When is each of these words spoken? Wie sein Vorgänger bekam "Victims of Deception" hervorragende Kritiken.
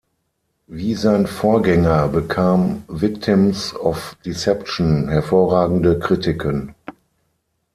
Wie 0.65 0.95
sein 0.95 1.27
Vorgänger 1.27 2.07
bekam 2.07 2.81
"Victims 2.87 3.75
of 3.75 4.17
Deception" 4.25 5.09
hervorragende 5.09 5.99
Kritiken. 5.99 6.73